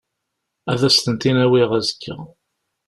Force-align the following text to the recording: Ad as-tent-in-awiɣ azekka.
Ad 0.71 0.81
as-tent-in-awiɣ 0.87 1.69
azekka. 1.79 2.15